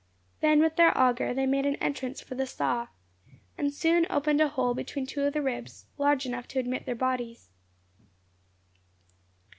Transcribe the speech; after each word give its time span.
Then, 0.39 0.61
with 0.61 0.77
their 0.77 0.97
auger, 0.97 1.31
they 1.31 1.45
made 1.45 1.67
an 1.67 1.75
entrance 1.75 2.21
for 2.21 2.33
the 2.33 2.47
saw, 2.47 2.87
and 3.55 3.71
soon 3.71 4.07
opened 4.09 4.41
a 4.41 4.47
hole 4.47 4.73
between 4.73 5.05
two 5.05 5.25
of 5.25 5.33
the 5.33 5.43
ribs, 5.43 5.85
large 5.95 6.25
enough 6.25 6.47
to 6.47 6.59
admit 6.59 6.87
their 6.87 6.95
bodies. 6.95 7.51